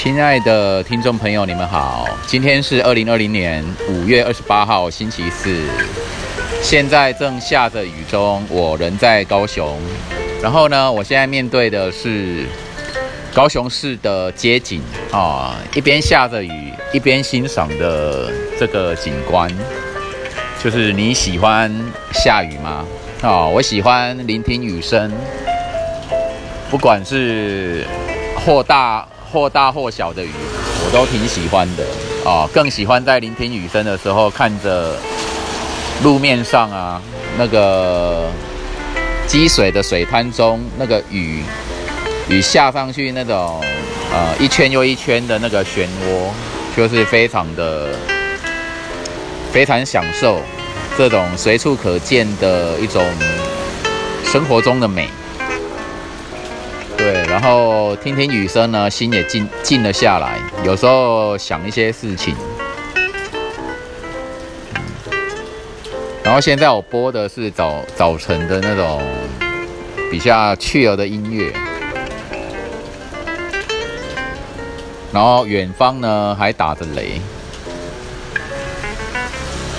[0.00, 5.60] 亲爱的听众朋友，你们好，今天是二零二零年五月二十八号，星期四，
[6.62, 9.76] 现在正下着雨中，我人在高雄，
[10.40, 12.46] 然后呢，我现在面对的是
[13.34, 14.80] 高雄市的街景
[15.10, 19.50] 啊，一边下着雨，一边欣赏的这个景观，
[20.62, 21.68] 就是你喜欢
[22.12, 22.84] 下雨吗？
[23.22, 25.12] 哦，我喜欢聆听雨声，
[26.70, 27.84] 不管是
[28.46, 29.04] 或大。
[29.30, 30.30] 或大或小的雨，
[30.84, 31.84] 我都挺喜欢的
[32.28, 34.96] 啊，更喜欢在聆听雨声的时候，看着
[36.02, 37.00] 路面上啊
[37.36, 38.30] 那个
[39.26, 41.42] 积水的水滩中，那个雨
[42.28, 43.60] 雨下上去那种
[44.12, 46.30] 呃一圈又一圈的那个漩涡，
[46.76, 47.88] 就是非常的
[49.52, 50.40] 非常享受
[50.96, 53.04] 这种随处可见的一种
[54.24, 55.08] 生活中的美。
[57.40, 60.40] 然后听听雨声呢，心也静静了下来。
[60.64, 62.34] 有时候想一些事情。
[66.24, 69.00] 然后现在我播的是早早晨的那种
[70.10, 71.52] 比较雀儿的音乐。
[75.12, 77.20] 然后远方呢还打着雷。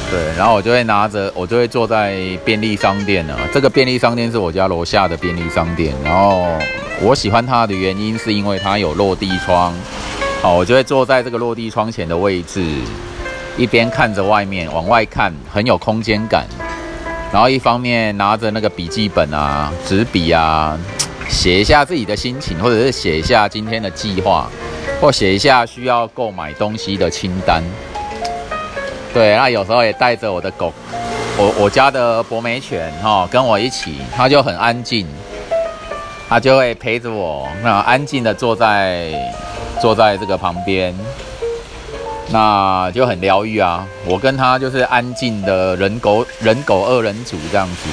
[0.09, 2.15] 对，然后我就会拿着，我就会坐在
[2.45, 3.37] 便利商店呢。
[3.53, 6.57] 这个便利商店是我家楼下的便利商店，然后。
[7.01, 9.73] 我喜欢它的原因是因为它有落地窗，
[10.41, 12.61] 好，我就会坐在这个落地窗前的位置，
[13.57, 16.45] 一边看着外面往外看，很有空间感。
[17.31, 20.77] 然后一方面拿着那个笔记本啊、纸笔啊，
[21.29, 24.49] 写一下自己的心情，或者是写一下今天的计划，
[24.99, 27.63] 或写一下需要购买东西的清单。
[29.13, 30.73] 对，那有时候也带着我的狗，
[31.37, 35.07] 我我家的博美犬哈，跟我一起，它就很安静。
[36.29, 39.11] 他就会陪着我，那安静的坐在
[39.81, 40.95] 坐在这个旁边，
[42.29, 43.87] 那就很疗愈啊。
[44.05, 47.89] 我跟他就是安静的人狗人狗二人组这样子，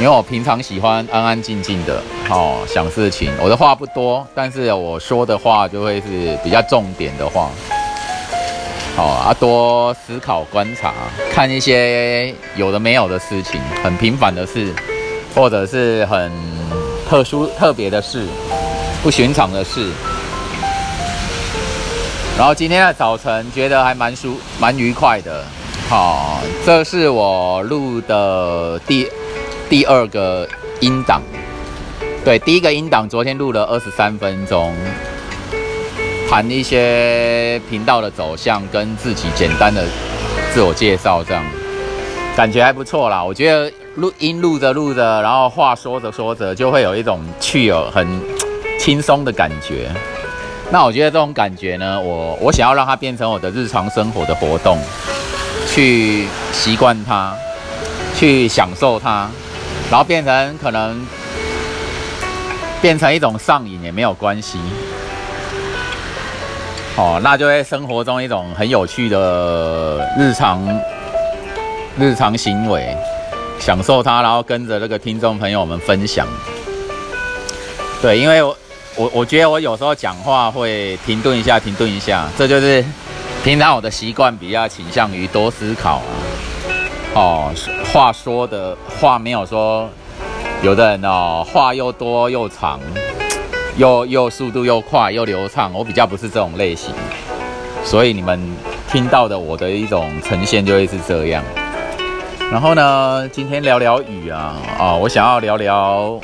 [0.00, 3.30] 因为我平常喜欢安安静静的，哦，想事情。
[3.40, 7.48] 我的话不多，但是我说的话就会是比较重点的话，
[8.96, 10.92] 好啊，多思考观察，
[11.32, 14.74] 看一些有的没有的事情，很平凡的事，
[15.32, 16.55] 或者是很。
[17.08, 18.26] 特殊特别的事，
[19.02, 19.90] 不寻常的事。
[22.36, 25.44] 然后今天的早晨觉得还蛮舒蛮愉快的。
[25.88, 29.08] 好，这是我录的第
[29.70, 30.46] 第二个
[30.80, 31.22] 音档。
[32.24, 34.74] 对，第一个音档昨天录了二十三分钟，
[36.28, 39.84] 谈一些频道的走向跟自己简单的
[40.52, 41.44] 自我介绍，这样
[42.36, 43.24] 感觉还不错啦。
[43.24, 43.72] 我觉得。
[43.96, 48.06] 录音录着录着，然后话说着说着，就会有一种去有很
[48.78, 49.88] 轻松的感觉。
[50.70, 54.76] 那我觉得这种感觉呢，我我想要让它变成我的日常生活的活动，
[55.66, 57.32] 去习惯它，
[58.14, 59.30] 去享受它，
[59.90, 61.06] 然后变成可能
[62.82, 64.58] 变成一种上瘾也没有关系。
[66.96, 70.60] 哦，那就会生活中一种很有趣的日常
[71.98, 72.96] 日常行为。
[73.58, 76.26] 享受它，然后跟着这个听众朋友们分享。
[78.02, 78.56] 对，因为我
[78.96, 82.84] 我我觉得我有时候讲话会停顿一下，停顿一下，这就是
[83.42, 86.12] 平常我的习惯，比较倾向于多思考啊。
[87.14, 87.52] 哦，
[87.90, 89.88] 话说的话没有说，
[90.62, 92.78] 有的人哦话又多又长，
[93.78, 96.92] 又又速度又快又流畅，我比较不是这种类型，
[97.82, 98.38] 所以你们
[98.92, 101.42] 听到的我的一种呈现就会是这样。
[102.50, 106.18] 然后呢，今天聊聊雨啊，啊，我想要聊聊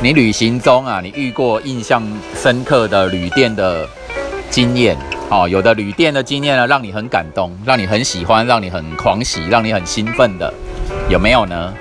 [0.00, 2.02] 你旅行中啊，你遇过印象
[2.34, 3.86] 深刻的旅店的
[4.48, 4.96] 经验，
[5.28, 10.52] 哦，有的旅店的经验呢，让你很感动，让你很喜欢，让你很狂喜，让你很兴奋的，
[11.10, 11.72] 有没有呢？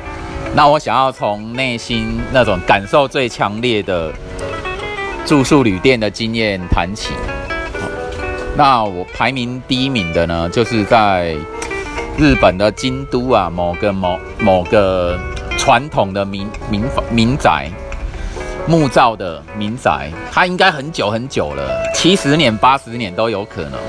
[0.53, 4.11] 那我想要从内心那种感受最强烈的
[5.25, 7.13] 住宿旅店的经验谈起。
[8.57, 11.33] 那我排名第一名的呢，就是在。
[12.21, 15.17] 日本的京都啊，某个某某个
[15.57, 17.67] 传统的民民民宅，
[18.67, 23.79] 木造的民宅，它应该很久很久了，七十年、八十年都有可能。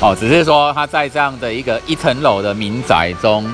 [0.00, 3.48] 哦，只是说它在这样的一个一层楼的民宅中，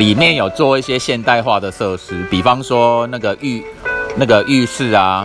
[0.00, 3.64] 里面有做一些现代化的设施，比方说那个浴
[4.16, 5.24] 那个浴室啊、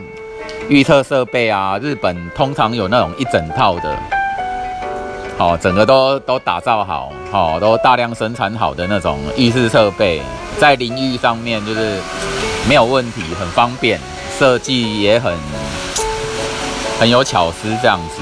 [0.68, 3.98] 浴厕设备啊，日本通常有那种一整套的。
[5.40, 10.22] 哦，整个都都打造好，哦，都大量生产好的那种浴室设备，
[10.58, 11.98] 在淋浴上面就是
[12.68, 13.98] 没有问题，很方便，
[14.38, 15.34] 设计也很
[17.00, 18.22] 很有巧思这样子。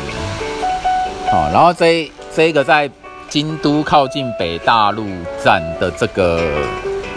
[1.31, 2.87] 好，然后这这个在
[3.27, 5.07] 京都靠近北大陆
[5.43, 6.39] 站的这个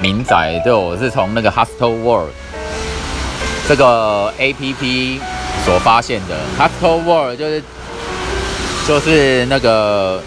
[0.01, 2.31] 民宅，就我是从那个 Hostel World
[3.69, 5.21] 这个 A P P
[5.67, 6.39] 所发现的。
[6.59, 7.63] Hostel World 就是
[8.87, 10.21] 就是那个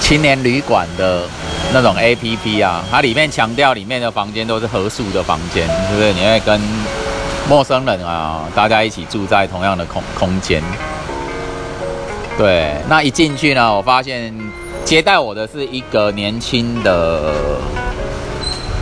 [0.00, 1.22] 青年旅馆的
[1.72, 6.12] 那种 A P P 啊，它里面强调里面的房间都是合宿的房间，是不是？
[6.12, 6.60] 你会跟
[7.48, 10.62] 陌生人啊，大家一起住在同样的空空间。
[12.38, 14.34] 对，那一进去呢，我发现
[14.84, 17.32] 接待我的是一个年轻的、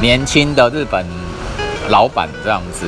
[0.01, 1.05] 年轻的日本
[1.89, 2.87] 老板这样子，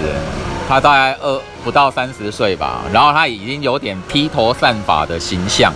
[0.69, 5.73] 他大概二不到三十岁吧，然后他已经有点披头散发的形象，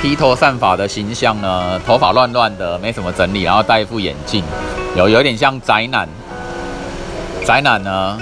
[0.00, 4.42] 披头散发的形象呢，头发乱乱的，没什么整理，然后戴一副眼镜，
[4.96, 6.08] 有有点像宅男，
[7.44, 8.18] 宅男呢，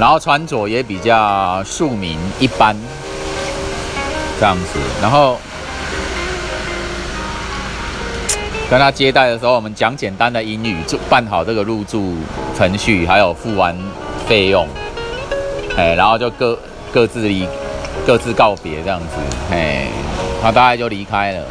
[0.00, 2.74] 然后穿着也比较庶民一般。
[4.38, 5.38] 这样子，然后
[8.68, 12.14] 跟他接待的时候，我们讲简单的英语，就办好这个入住
[12.54, 13.74] 程序，还有付完
[14.28, 14.68] 费用，
[15.76, 16.58] 哎，然后就各
[16.92, 17.46] 各自离
[18.06, 19.06] 各自告别这样子，
[19.50, 19.86] 哎，
[20.42, 21.42] 他大概就离开了。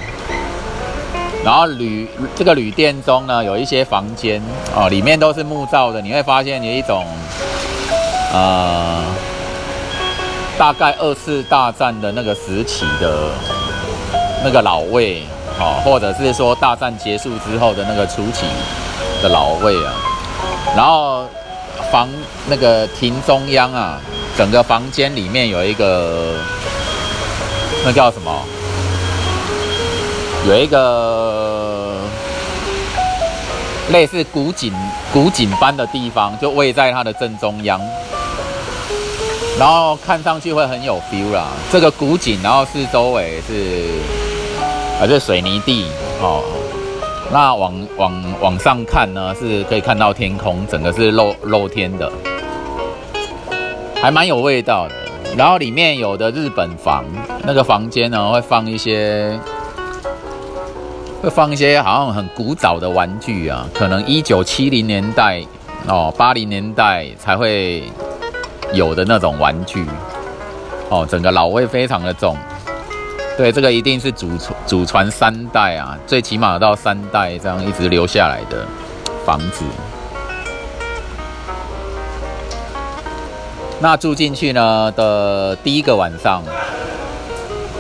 [1.44, 4.42] 然后旅这个旅店中呢，有一些房间
[4.76, 7.06] 哦，里面都是木造的，你会发现有一种，
[8.34, 9.04] 呃。
[10.58, 13.30] 大概二次大战的那个时期的
[14.42, 15.22] 那个老味，
[15.60, 18.46] 哦，或者是说大战结束之后的那个初期
[19.22, 19.92] 的老味啊。
[20.74, 21.26] 然后
[21.96, 22.10] 房
[22.50, 23.98] 那个亭中央啊，
[24.38, 26.34] 整个房间里面有一个
[27.86, 28.44] 那叫什么？
[30.46, 31.96] 有一个
[33.94, 34.74] 类似古井
[35.14, 37.80] 古井般的地方，就位在它的正中央。
[39.58, 43.88] 然后看上去会很有 feel 啦，这个古井，然后四周围是
[45.00, 45.86] 还是水泥地
[46.20, 46.44] 哦。
[47.32, 52.12] 那往往往上看呢，是可以看到天空，整个是露露天的，
[54.02, 54.94] 还蛮有味道的。
[55.36, 57.04] 然后里面有的日本房，
[57.44, 59.38] 那个房间呢会放一些，
[61.22, 65.42] 会放一些好像很古早的玩具啊，可能一九七零年代
[65.88, 67.84] 哦，八零年代才会。
[68.74, 69.86] 有的那种玩具，
[70.90, 72.36] 哦，整个老味非常的重，
[73.38, 78.66] 对，这个一定是祖传祖传三代啊，最起码到三代这样一直留下来的
[79.26, 79.66] 房子。
[83.80, 86.42] 那住进去呢的第一个晚上，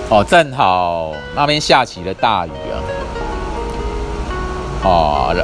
[0.10, 2.76] 哦，正好那边下起了大雨啊，
[4.84, 5.36] 哦。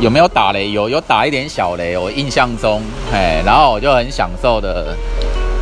[0.00, 0.70] 有没有打雷？
[0.70, 1.94] 有，有打一点小雷。
[1.94, 2.80] 我印象中，
[3.12, 4.96] 哎，然后我就很享受的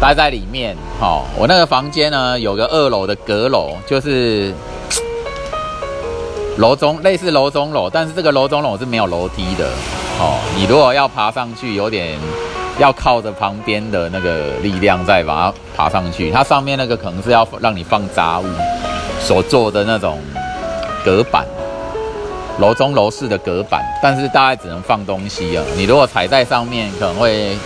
[0.00, 0.76] 待在里面。
[1.00, 4.52] 哈，我那个房间呢，有个二楼的阁楼，就是
[6.56, 9.66] 楼中类似楼中楼，但是这个楼中楼是没有楼梯的。
[10.20, 12.18] 哦，你如果要爬上去，有点
[12.78, 16.30] 要靠着旁边的那个力量再把它爬上去。
[16.30, 18.44] 它上面那个可能是要让你放杂物
[19.20, 20.18] 所做的那种
[21.04, 21.44] 隔板。
[22.58, 25.62] 楼中楼式的隔板，但是大概只能放东西啊。
[25.76, 27.56] 你如果踩在上面，可能会，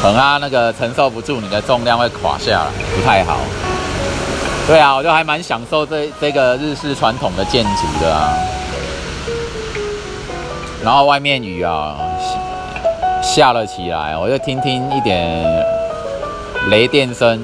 [0.00, 3.38] 可能它那个承受不住你的重量会垮下来，不太好。
[4.66, 8.34] 对啊，我就还蛮享受这这个日式传统的建筑的啊。
[10.84, 11.96] 然后外面雨啊
[13.22, 15.44] 下了起来，我就听听一点
[16.70, 17.40] 雷电声，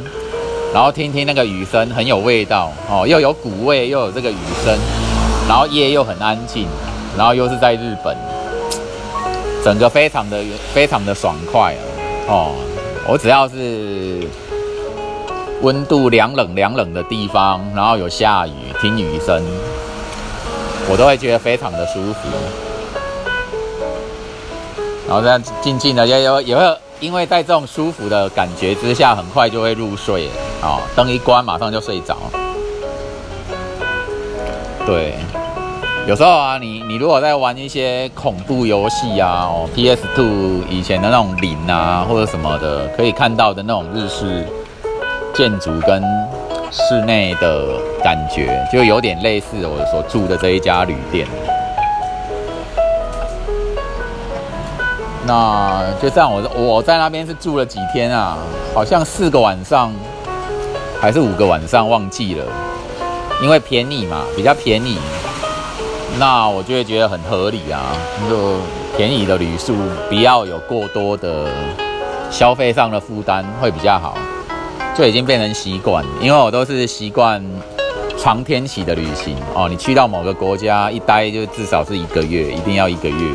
[0.72, 4.78] 然后听听那个雨声，很有味道哦，又有鼓味，又有这个雨声。
[5.48, 6.66] 然后夜又很安静，
[7.18, 8.16] 然后又是在日本，
[9.62, 10.42] 整个非常的
[10.72, 11.93] 非常的爽快啊！
[12.26, 12.54] 哦，
[13.06, 14.26] 我只要是
[15.60, 19.42] 温度凉冷凉冷的地方，然后有下雨，听雨声，
[20.88, 22.28] 我都会觉得非常的舒服。
[25.06, 30.28] 然后这样静静的，也有也会因为在这种舒服的感觉之下，很快就会入睡
[30.62, 30.80] 哦！
[30.96, 32.16] 灯一关，马上就睡着。
[34.86, 35.14] 对，
[36.06, 44.46] 有时候啊，你你如果在玩一些恐怖游戏啊，哦，PS Two 以前的那种零啊或者什么的，可以看到的那种日式
[45.32, 46.04] 建筑跟
[46.70, 51.26] 室内的感觉，就有点类似我所住的这一家旅店。
[55.26, 58.36] 那就这样，我我在那边是住了几天啊？
[58.74, 59.90] 好像四个晚上
[61.00, 62.44] 还是五个晚上，忘记了。
[63.42, 64.98] 因为便宜嘛，比较便宜，
[66.18, 67.96] 那我就会觉得很合理啊。
[68.28, 68.56] 就
[68.96, 69.74] 便宜的旅宿，
[70.08, 71.48] 不要有过多的
[72.30, 74.16] 消费上的负担会比较好，
[74.96, 76.04] 就已经变成习惯。
[76.20, 77.44] 因为我都是习惯
[78.16, 83.34] 长天期的旅行哦，你去到某个国家一待就至少是一个月，一定要一个月，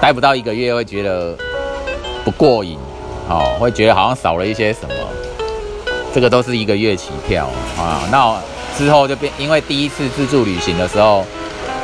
[0.00, 1.34] 待不到一个月会觉得
[2.24, 2.78] 不过瘾
[3.28, 4.94] 哦，会觉得好像少了一些什么。
[6.14, 7.46] 这个都是一个月起跳
[7.78, 8.36] 啊，那
[8.76, 11.24] 之后就变，因为第一次自助旅行的时候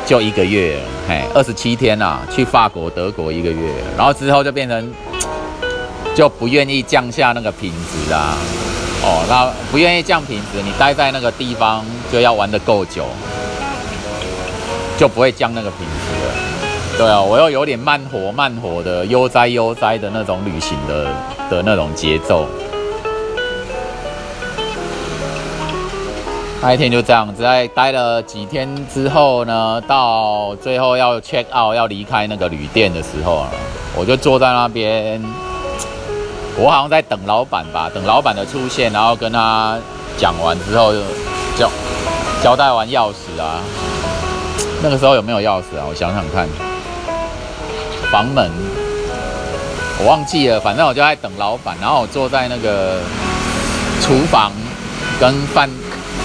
[0.09, 0.75] 就一个月，
[1.07, 4.91] 嘿，二十七天呐，去法国、德国一个月，然后之后就变成
[6.15, 8.35] 就不愿意降下那个品质啊，
[9.03, 13.05] 哦，那不愿意降品质，你待在那个地方就要玩得够久，
[14.97, 16.33] 就不会降那个品质了。
[16.97, 21.05] 对啊，我又有点慢活慢活的悠哉悠哉的那种旅行的
[21.51, 22.49] 的那种节奏。
[26.61, 33.47] 那一天就这样子，在待了几天之后呢，到最后要 check out 要离开那个旅店的时候啊，
[33.95, 35.23] 我就坐在那边，
[36.57, 39.77] 我好像在等老板吧，等老板的出现，然后跟他
[40.17, 40.91] 讲完之后，
[41.57, 41.71] 交
[42.43, 43.61] 交代完钥匙啊，
[44.83, 45.87] 那个时候有没有钥匙啊？
[45.87, 46.45] 我想想看，
[48.11, 48.51] 房门
[49.99, 52.99] 我忘记了，反正我就在等老板，然后我坐在那个
[54.01, 54.51] 厨房
[55.21, 55.69] 跟饭。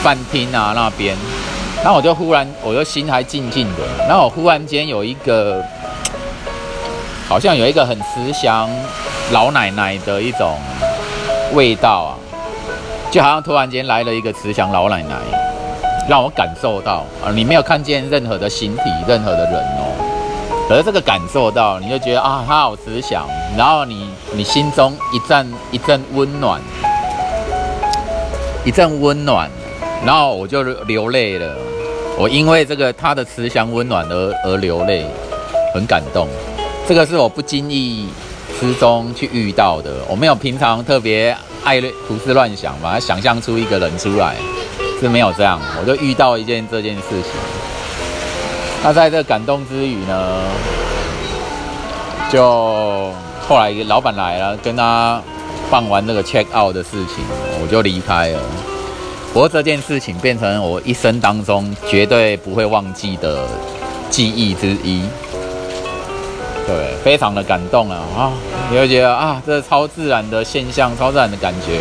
[0.05, 1.17] 饭厅啊那边，
[1.83, 5.65] 然后我就忽然，我就心还静静的，然后我忽然间有一个，
[7.27, 8.69] 好像有一个很慈祥
[9.33, 10.59] 老奶奶的一种
[11.55, 12.13] 味道啊，
[13.11, 15.17] 就好像突然间来了一个慈祥老奶奶，
[16.07, 26.61] 让我感受到啊，你没有看见任何的形体，任何的人哦，可是这个感受到，你就觉得啊，她好慈祥，然后你你心中一阵一阵温暖，
[28.67, 29.49] 一阵温暖。
[30.05, 31.57] 然后我就流泪了，
[32.19, 35.07] 我因为这个他的慈祥温暖而而流泪，
[35.73, 36.29] 很感动。
[36.87, 38.07] 这个是我不经意
[38.61, 41.35] 之中去遇到的，我没有平常特别
[41.65, 44.37] 爱胡思乱想，把它想象出一个人出来，
[45.01, 45.59] 是没有这样。
[45.81, 47.31] 我就遇到一件这件事情。
[48.83, 50.41] 那在这感动之余呢，
[52.31, 53.11] 就
[53.49, 55.23] 后来老板来了，跟他
[55.71, 57.25] 办完那个 check out 的事情，
[57.63, 58.41] 我就离开了。
[59.35, 63.45] 不过这件事情变成我一生当中绝对不会忘记的
[64.09, 65.03] 记忆之一，
[66.65, 67.99] 对，非常的感动啊！
[68.17, 68.33] 啊，
[68.71, 71.81] 你会觉得啊，这超自然的现象，超自然的感觉，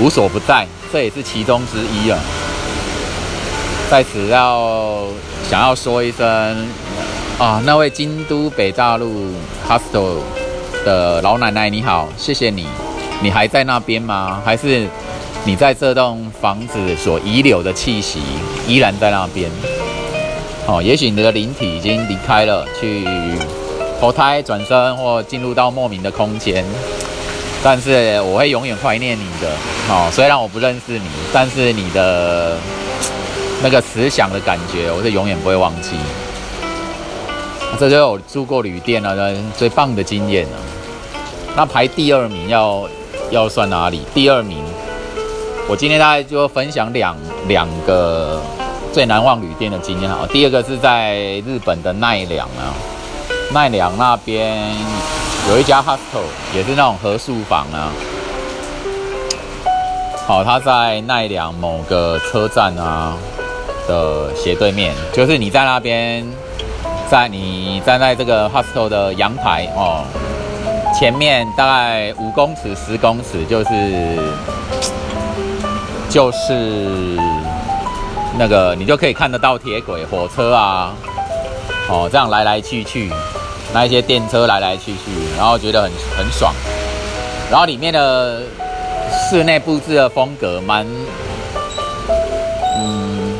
[0.00, 2.18] 无所不在，这也是其中之一啊。
[3.90, 5.02] 在此要
[5.50, 6.66] 想要说一声
[7.38, 9.34] 啊，那位京都北大陆
[9.68, 10.16] hostel
[10.82, 12.66] 的老奶奶你好，谢谢你，
[13.20, 14.40] 你还在那边吗？
[14.42, 14.88] 还是？
[15.46, 18.18] 你在这栋房子所遗留的气息
[18.66, 19.50] 依然在那边，
[20.66, 23.04] 哦，也许你的灵体已经离开了，去
[24.00, 26.64] 投胎转生或进入到莫名的空间，
[27.62, 29.50] 但是我会永远怀念你的，
[29.90, 32.56] 哦，虽然我不认识你，但是你的
[33.62, 35.90] 那个慈祥的感觉，我是永远不会忘记。
[37.78, 40.56] 这就是我住过旅店了最棒的经验了。
[41.54, 42.88] 那排第二名要
[43.30, 44.00] 要算哪里？
[44.14, 44.63] 第二名。
[45.66, 47.16] 我今天大概就分享两
[47.48, 48.38] 两个
[48.92, 50.26] 最难忘旅店的经验哈。
[50.30, 51.16] 第二个是在
[51.46, 52.68] 日本的奈良啊，
[53.50, 54.58] 奈良那边
[55.48, 56.20] 有一家 hostel，
[56.54, 57.88] 也是那种合宿房啊。
[60.26, 63.16] 好，它在奈良某个车站啊
[63.88, 66.26] 的斜对面，就是你在那边，
[67.08, 70.04] 在你站在这个 hostel 的阳台哦，
[70.94, 74.18] 前面大概五公尺、十公尺就是。
[76.14, 76.54] 就是
[78.38, 80.94] 那个，你就可以看得到铁轨、火车啊，
[81.88, 83.10] 哦，这样来来去去，
[83.72, 86.54] 那一些电车来来去去，然后觉得很很爽。
[87.50, 88.42] 然后里面的
[89.10, 90.86] 室内布置的风格蛮，
[92.78, 93.34] 嗯，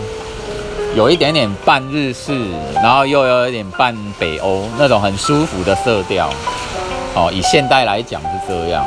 [0.96, 2.36] 有一点点半日式，
[2.82, 6.28] 然后又有一点半北欧那种很舒服的色调。
[7.14, 8.84] 哦，以现代来讲是这样。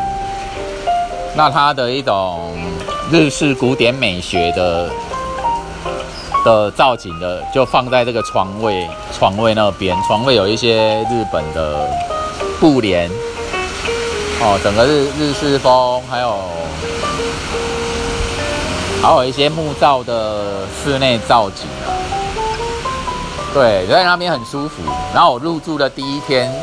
[1.38, 2.54] 那它的一种。
[3.10, 4.90] 日式古典美学的
[6.44, 8.88] 的造景的，就放在这个床位
[9.18, 11.90] 床位那边，床位有一些日本的
[12.60, 13.10] 布帘，
[14.42, 16.38] 哦，整个日日式风，还有
[19.02, 21.88] 还有一些木造的室内造景啊，
[23.54, 24.84] 对，在那边很舒服。
[25.14, 26.54] 然后我入住的第一天，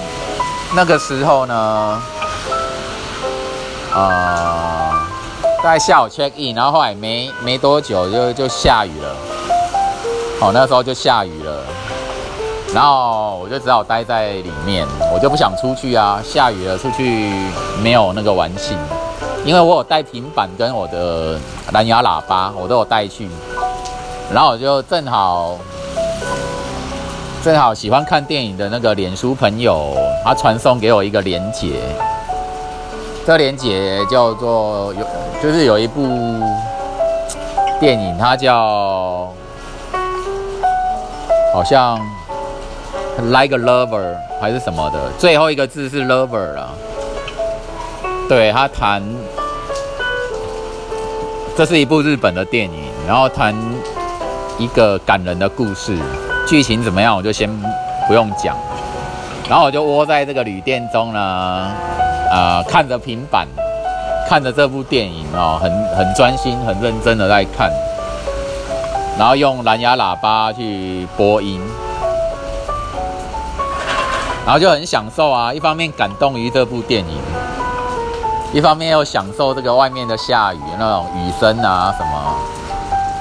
[0.74, 2.02] 那个时候呢，
[3.94, 4.83] 啊
[5.64, 9.16] 在下午 check in，然后后来没没多久就就下雨了，
[10.38, 11.64] 好，那时候就下雨了。
[12.74, 17.32] 然后我就只好待在里面，我就不想出去啊，下雨了出去
[17.82, 18.76] 没有那个玩性，
[19.44, 21.38] 因为我有带平板跟我的
[21.72, 23.28] 蓝牙喇叭，我都有带去，
[24.32, 25.56] 然后我就正好
[27.42, 31.80] 正好喜欢看电影的那个脸书朋友，他传送给我一个连接，
[33.26, 35.06] 这链接叫做有
[35.42, 36.02] 就是有一部
[37.80, 39.32] 电影，它叫。
[41.54, 41.96] 好像
[43.28, 46.68] like a lover 还是什么的，最后一个字是 lover 了。
[48.28, 49.00] 对他谈，
[51.56, 53.54] 这是一部日本的电影，然后谈
[54.58, 55.96] 一个感人的故事，
[56.44, 57.48] 剧情怎么样我就先
[58.08, 58.56] 不用讲。
[59.48, 61.70] 然后我就窝在这个旅店中呢，
[62.34, 63.46] 呃，看着平板，
[64.28, 67.70] 看着这部电影哦，很很专心、很认真的在看。
[69.16, 71.60] 然后用蓝牙喇叭去播音，
[74.44, 75.54] 然后就很享受啊！
[75.54, 77.20] 一方面感动于这部电影，
[78.52, 82.36] 一方面又享受这个外面的下雨那种雨声啊什么，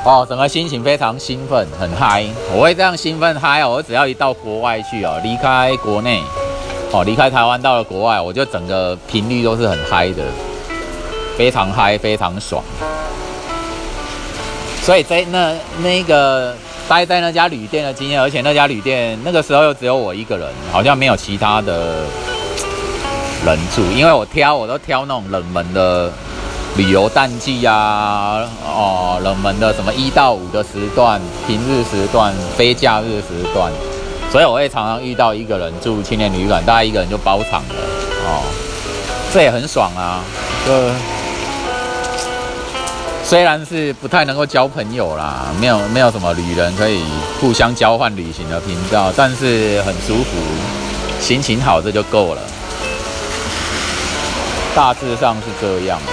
[0.05, 2.25] 哦，整个心情非常兴奋，很嗨。
[2.51, 3.69] 我会这样兴奋嗨哦！
[3.73, 6.19] 我只要一到国外去哦，离开国内，
[6.93, 10.23] 哦，离开台湾到了国外，我就整个频率都是很嗨的，
[11.35, 12.63] 非常嗨，非常爽。
[14.83, 16.53] 所以在那那个
[16.87, 22.03] 待在那家旅店的经验，而且那家旅店那个时候又只有我一个人，好像没有其他的
[23.43, 26.11] 人住，因为我挑我都挑那种冷门的
[26.77, 33.71] 旅游淡季啊，哦，冷门的什么一到五的时段、平日时段、非假日时段，
[34.33, 37.75] 所以我会常常遇到一个人住青年旅馆，大概一个人就包场了，
[38.25, 38.41] 哦，
[39.31, 40.23] 这也很爽啊，
[40.65, 40.73] 就。
[43.23, 47.03] 虽然是不太能够交朋友啦，没有没有什么旅人可以
[47.39, 50.31] 互相交换旅行的频道，但是很舒服，
[51.21, 52.41] 心情好这就够了。
[54.75, 56.11] 大致上是这样啊。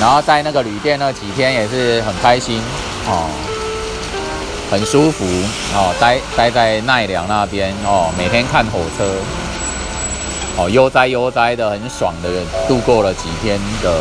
[0.00, 2.60] 然后在那个旅店那几天也是很开心
[3.06, 3.30] 哦，
[4.70, 5.24] 很舒服
[5.74, 9.04] 哦，待待在奈良那边哦，每天看火车
[10.56, 12.28] 哦，悠哉悠哉的，很爽的
[12.68, 13.94] 度过了几天的。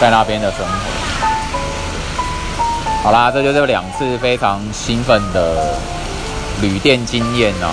[0.00, 0.66] 在那边的生活，
[3.04, 5.76] 好啦，这就是两次非常兴奋的
[6.60, 7.70] 旅店经验哦。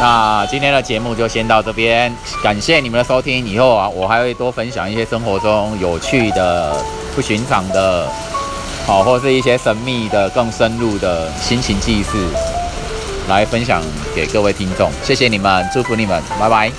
[0.00, 2.10] 那今天的节目就先到这边，
[2.42, 3.46] 感谢你们的收听。
[3.46, 6.74] 以后啊，我还会多分享一些生活中有趣的、
[7.14, 8.08] 不寻常的，
[8.86, 12.18] 好，或是一些神秘的、更深入的心情记事，
[13.28, 13.82] 来分享
[14.14, 14.90] 给各位听众。
[15.02, 16.72] 谢谢你们，祝福你们，拜拜。